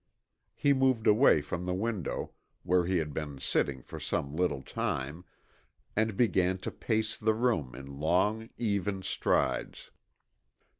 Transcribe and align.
He 0.55 0.73
moved 0.73 1.05
away 1.05 1.41
from 1.43 1.63
the 1.65 1.75
window, 1.75 2.31
where 2.63 2.87
he 2.87 2.97
had 2.97 3.13
been 3.13 3.39
sitting 3.39 3.83
for 3.83 3.99
some 3.99 4.35
little 4.35 4.63
time, 4.63 5.25
and 5.95 6.17
began 6.17 6.57
to 6.65 6.71
pace 6.71 7.15
the 7.15 7.35
room 7.35 7.75
in 7.75 7.99
long, 7.99 8.49
even 8.57 9.03
strides. 9.03 9.91